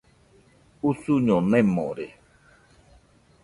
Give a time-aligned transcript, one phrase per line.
[0.89, 2.07] Usuño nemore.